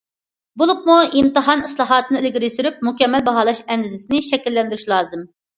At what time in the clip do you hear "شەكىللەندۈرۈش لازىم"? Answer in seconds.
4.31-5.33